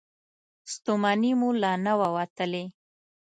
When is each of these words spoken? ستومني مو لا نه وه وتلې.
ستومني 0.73 1.31
مو 1.39 1.49
لا 1.61 1.73
نه 1.85 1.93
وه 1.99 2.09
وتلې. 2.15 2.65